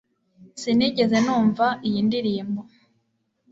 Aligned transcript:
sinigeze 0.61 1.17
numva 1.25 1.65
iyi 1.87 1.99
ndirimbo 2.07 2.61